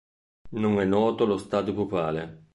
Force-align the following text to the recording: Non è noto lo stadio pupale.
Non 0.53 0.79
è 0.79 0.83
noto 0.85 1.27
lo 1.27 1.37
stadio 1.37 1.75
pupale. 1.75 2.47